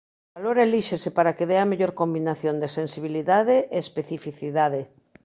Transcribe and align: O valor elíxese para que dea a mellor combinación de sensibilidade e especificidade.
O 0.27 0.33
valor 0.37 0.57
elíxese 0.65 1.09
para 1.17 1.35
que 1.37 1.47
dea 1.51 1.63
a 1.63 1.69
mellor 1.71 1.91
combinación 2.01 2.55
de 2.61 2.69
sensibilidade 2.77 3.55
e 3.75 3.77
especificidade. 3.85 4.81